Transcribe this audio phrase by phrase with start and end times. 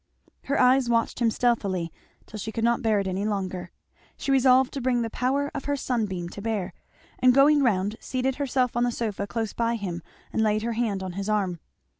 [0.45, 1.93] Her eyes watched him stealthily
[2.25, 3.69] till she could not bear it any longer.
[4.17, 6.73] She resolved to bring the power of her sunbeam to bear,
[7.19, 10.01] and going round seated herself on the sofa close by him
[10.33, 11.59] and laid her hand on his arm.